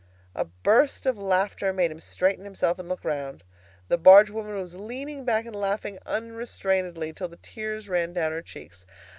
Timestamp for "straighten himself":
1.99-2.79